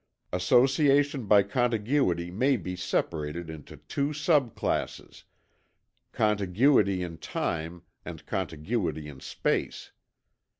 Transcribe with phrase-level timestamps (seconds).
[0.31, 5.25] Association by contiguity may be separated into two sub classes
[6.11, 9.91] contiguity in time; and contiguity in space.